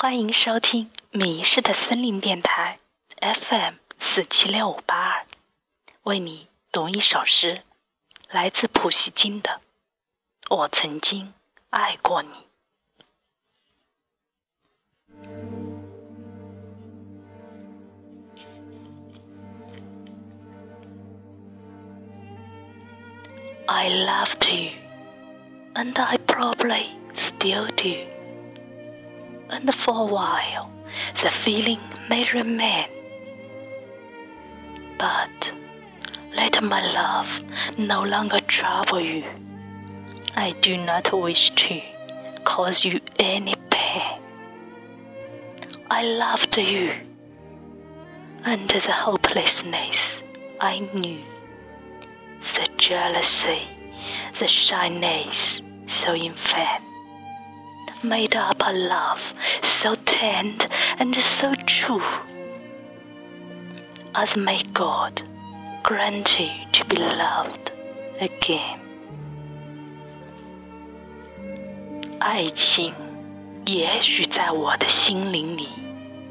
[0.00, 2.78] 欢迎收听《迷失的森林电台》
[3.34, 5.26] FM 四七六五八二，
[6.04, 7.62] 为你读一首诗，
[8.30, 9.60] 来自普希金的
[10.56, 11.34] 《我曾经
[11.70, 12.28] 爱过你》。
[23.66, 24.70] I loved you,
[25.74, 26.86] and I probably
[27.16, 28.17] still do.
[29.50, 30.70] And for a while,
[31.22, 32.88] the feeling may remain.
[34.98, 35.52] But
[36.34, 39.24] let my love no longer trouble you.
[40.36, 41.80] I do not wish to
[42.44, 44.20] cause you any pain.
[45.90, 46.92] I loved you,
[48.44, 49.98] and the hopelessness
[50.60, 51.22] I knew
[52.54, 53.62] the jealousy,
[54.38, 56.84] the shyness so infant,
[58.03, 59.21] made up a love
[59.61, 60.67] so tender
[60.99, 62.01] and so true,
[64.13, 65.21] as may God
[65.83, 67.71] grant you to be loved
[68.19, 68.79] again.
[72.19, 72.93] 爱情
[73.65, 75.67] 也许在我的心灵里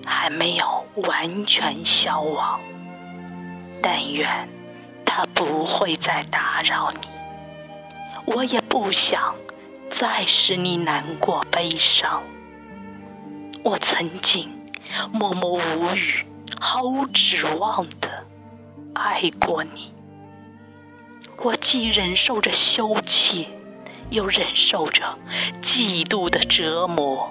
[0.05, 2.61] 还没有完全消亡，
[3.83, 4.49] 但愿。
[5.05, 7.07] 他不会再打扰你，
[8.25, 9.35] 我也不想
[9.92, 12.24] 再使你难过悲伤。
[13.64, 14.50] 我曾经
[15.12, 16.26] 默默无语、
[16.60, 18.26] 毫无指望的
[18.94, 19.92] 爱过你，
[21.38, 23.46] 我既忍受着羞怯，
[24.10, 25.18] 又忍受着
[25.62, 27.30] 嫉妒的折磨。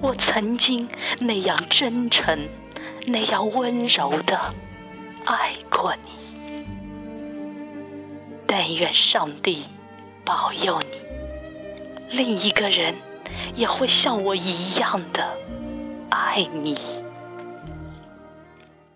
[0.00, 2.48] 我曾经那样真诚、
[3.06, 4.54] 那样温柔的
[5.24, 6.64] 爱过你。
[8.46, 9.64] 但愿上帝
[10.24, 11.07] 保佑你，
[12.10, 12.94] 另一个人
[13.54, 15.36] 也会像我一样的
[16.10, 17.07] 爱你。